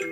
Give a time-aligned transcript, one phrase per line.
[0.00, 0.06] 美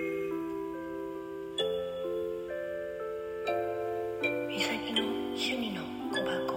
[4.59, 5.01] 咲の
[5.33, 5.81] 趣味の
[6.13, 6.48] 小箱。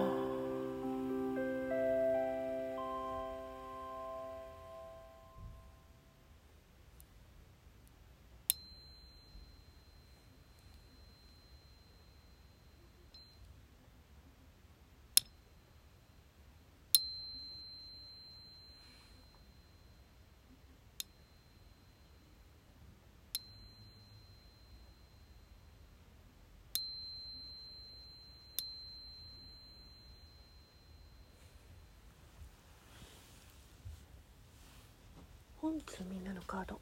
[35.73, 36.79] 本日のみんなのカード。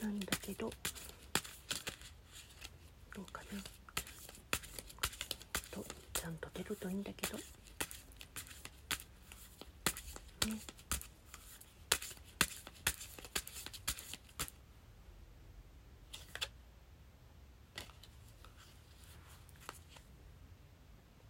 [0.00, 0.70] なんだけど。
[3.12, 3.60] どうかな。
[5.72, 7.38] とちゃんと出るといいんだけど。
[7.38, 7.42] ね。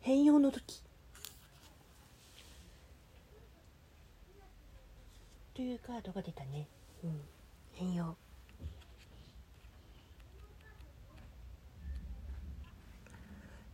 [0.01, 0.86] 変容の時。
[5.57, 6.69] というカードが出たね。
[7.03, 7.21] うん。
[7.73, 8.15] 変容。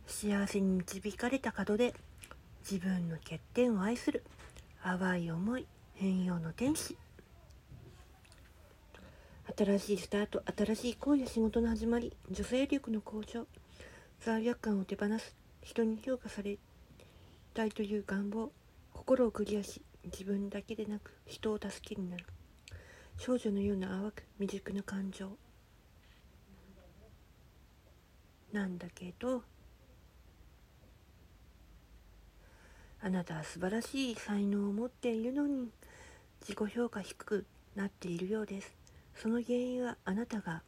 [0.07, 1.93] 幸せに導かれた門で
[2.61, 4.23] 自分の欠点を愛する
[4.81, 6.97] 淡い思い変容の天使
[9.57, 13.45] 新しいスタート新しい恋や仕事の始まり女性力の向上
[14.21, 16.57] 罪悪感を手放す人に評価され
[17.53, 18.51] たいという願望
[18.93, 22.25] 心をクリアし自分だけでなく人を助けになる。
[23.17, 25.37] 少女のような淡く未熟な感情。
[28.51, 29.43] なんだけど
[33.01, 35.71] あなたは素晴らしい才能を持っているのに
[36.41, 37.45] 自己評価低く
[37.75, 38.75] なっているようです。
[39.15, 40.61] その原因はあなたが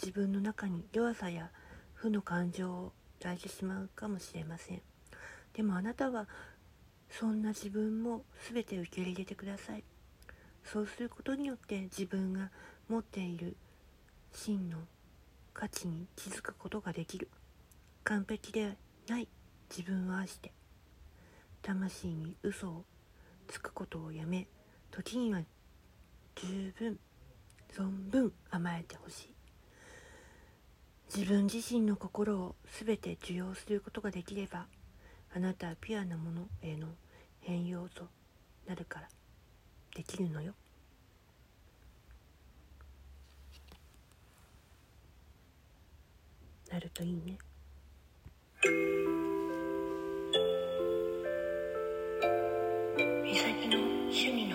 [0.00, 1.50] 自分の中に弱さや
[1.94, 4.82] 負の感情を抱いてしまうかもしれません。
[5.54, 6.28] でもあなたは
[7.10, 9.84] そんな自分も全て受け入れてください。
[10.64, 12.50] そうすることによって自分が
[12.88, 13.56] 持っている
[14.32, 14.78] 真の
[15.54, 17.28] 価値に気づくことができる。
[18.04, 18.76] 完璧で
[19.08, 19.28] ない
[19.70, 20.52] 自分を愛して
[21.62, 22.84] 魂に嘘を
[23.48, 24.46] つくことをやめ
[24.92, 25.40] 時には
[26.36, 26.98] 十分
[27.74, 29.34] 存分甘えてほしい。
[31.14, 34.66] 自分自身の心を全て受容することができれば
[35.36, 36.86] あなたはピュアなものへの
[37.42, 38.06] 変容と
[38.66, 39.08] なるから
[39.94, 40.54] できるのよ。
[46.72, 47.36] なるといいね。
[53.22, 54.45] みさきの趣味